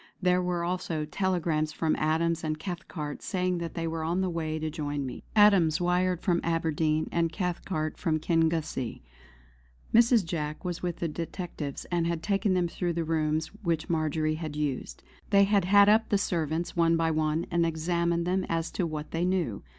[0.19, 4.57] There were also telegrams from Adams and Cathcart saying that they were on the way
[4.57, 5.21] to join me.
[5.35, 9.03] Adams wired from Aberdeen, and Cathcart from Kingussie.
[9.93, 10.25] Mrs.
[10.25, 14.55] Jack was with the detectives and had taken them through the rooms which Marjory had
[14.55, 15.03] used.
[15.29, 19.11] They had had up the servants one by one and examined them as to what
[19.11, 19.61] they knew.